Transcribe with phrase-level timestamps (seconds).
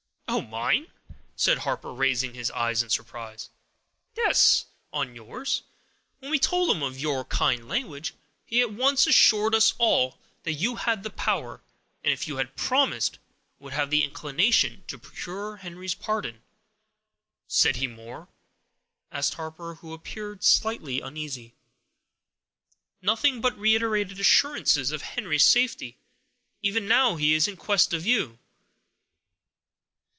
[0.27, 0.89] "On mine,"
[1.35, 3.49] said Harper, raising his eyes in surprise.
[4.15, 5.63] "Yes, on yours.
[6.19, 8.13] When we told him of your kind language,
[8.45, 11.59] he at once assured us all that you had the power,
[12.01, 13.19] and, if you had promised,
[13.59, 16.41] would have the inclination, to procure Henry's pardon."
[17.49, 18.29] "Said he more?"
[19.11, 21.53] asked Harper, who appeared slightly uneasy.
[23.01, 25.97] "Nothing but reiterated assurances of Henry's safety;
[26.61, 28.37] even now he is in quest of you."